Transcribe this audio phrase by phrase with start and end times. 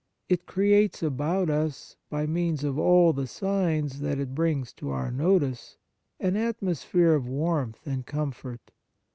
[0.29, 5.11] It creates about us, by means of all the signs that it brings to our
[5.11, 5.77] notice,
[6.19, 8.71] an atmo sphere of warmth and comfort.